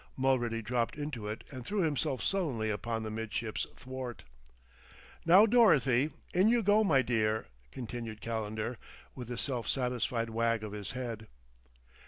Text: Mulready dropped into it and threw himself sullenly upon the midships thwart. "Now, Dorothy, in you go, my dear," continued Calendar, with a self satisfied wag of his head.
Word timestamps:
Mulready 0.17 0.63
dropped 0.63 0.95
into 0.97 1.27
it 1.27 1.43
and 1.51 1.63
threw 1.63 1.81
himself 1.81 2.23
sullenly 2.23 2.71
upon 2.71 3.03
the 3.03 3.11
midships 3.11 3.67
thwart. 3.75 4.23
"Now, 5.27 5.45
Dorothy, 5.45 6.09
in 6.33 6.49
you 6.49 6.63
go, 6.63 6.83
my 6.83 7.03
dear," 7.03 7.45
continued 7.69 8.19
Calendar, 8.19 8.79
with 9.13 9.29
a 9.29 9.37
self 9.37 9.67
satisfied 9.67 10.31
wag 10.31 10.63
of 10.63 10.71
his 10.71 10.93
head. 10.93 11.27